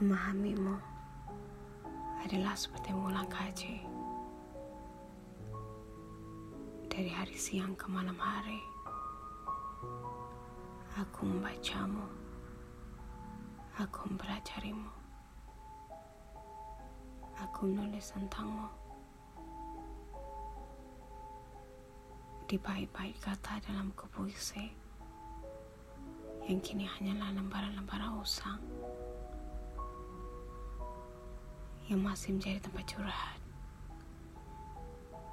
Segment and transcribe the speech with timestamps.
[0.00, 0.80] Memahamimu
[2.24, 3.84] adalah seperti mengulang kaji
[6.88, 8.56] dari hari siang ke malam hari.
[10.96, 12.08] Aku membacamu,
[13.76, 14.88] aku mempelajarimu,
[17.36, 18.72] aku menulis tentangmu.
[22.48, 24.64] Di bait-bait kata dalam buku puisi
[26.48, 28.64] yang kini hanyalah lembaran-lembaran usang
[31.90, 33.38] yang masih menjadi tempat curhat.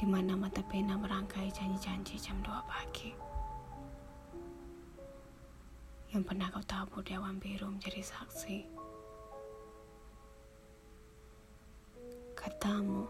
[0.00, 3.12] Di mana mata pena merangkai janji-janji jam 2 pagi.
[6.08, 8.64] Yang pernah kau tabur di awan biru menjadi saksi.
[12.32, 13.04] Katamu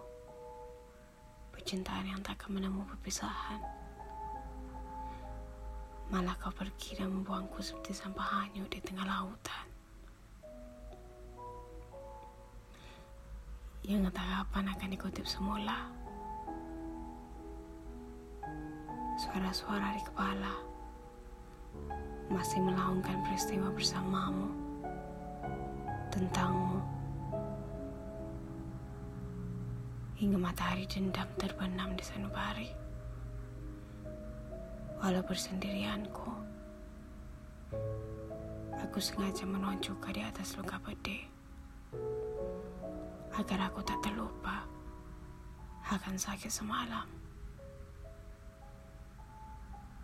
[1.54, 3.62] percintaan yang tak akan menemu perpisahan.
[6.10, 9.57] Malah kau pergi dan membuangku seperti sampah hanyut di tengah lautan.
[13.88, 15.88] Yang kapan akan dikutip semula.
[19.16, 20.52] Suara-suara di kepala
[22.28, 24.52] masih melaungkan peristiwa bersamamu
[26.12, 26.84] tentangmu
[30.20, 32.68] hingga matahari dendam terbenam di sanubari
[35.00, 36.28] walau bersendirianku.
[38.84, 41.24] Aku sengaja menunjuk ke di atas luka pedih
[43.38, 44.66] agar aku tak terlupa
[45.94, 47.06] akan sakit semalam.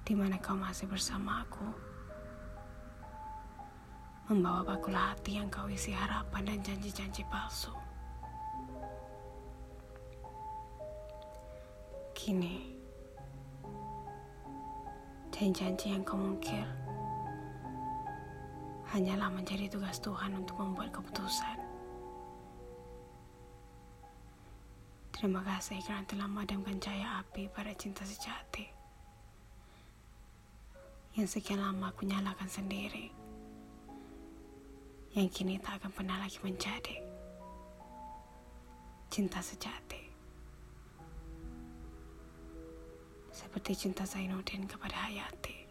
[0.07, 1.67] Di mana kau masih bersama aku,
[4.31, 7.75] membawa bakul hati yang kau isi harapan dan janji-janji palsu.
[12.15, 12.71] Kini,
[15.35, 16.65] dan janji yang kau mungkir
[18.95, 21.64] hanyalah menjadi tugas Tuhan untuk membuat keputusan.
[25.15, 28.67] Terima kasih karena telah memadamkan cahaya api pada cinta sejati.
[31.15, 33.15] Yang sekian lama aku nyalakan sendiri.
[35.15, 36.99] Yang kini tak akan pernah lagi menjadi
[39.09, 40.05] cinta sejati.
[43.35, 45.64] seperti cinta Zainuddin kepada Hayati.